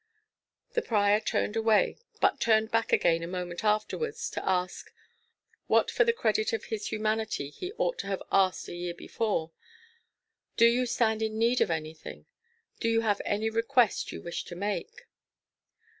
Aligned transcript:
The 0.71 0.81
prior 0.81 1.19
turned 1.19 1.55
away, 1.55 1.99
but 2.19 2.41
turned 2.41 2.71
back 2.71 2.91
again 2.91 3.21
a 3.21 3.27
moment 3.27 3.63
afterwards, 3.63 4.31
to 4.31 4.43
ask 4.49 4.91
what 5.67 5.91
for 5.91 6.03
the 6.03 6.11
credit 6.11 6.53
of 6.53 6.63
his 6.63 6.87
humanity 6.87 7.51
he 7.51 7.71
ought 7.73 7.99
to 7.99 8.07
have 8.07 8.23
asked 8.31 8.67
a 8.67 8.73
year 8.73 8.95
before 8.95 9.51
"Do 10.57 10.65
you 10.65 10.87
stand 10.87 11.21
in 11.21 11.37
need 11.37 11.61
of 11.61 11.69
any 11.69 11.93
thing? 11.93 12.25
or 12.83 13.01
have 13.03 13.19
you 13.19 13.23
any 13.25 13.51
request 13.51 14.11
you 14.11 14.23
wish 14.23 14.43
to 14.45 14.55
make?" 14.55 15.05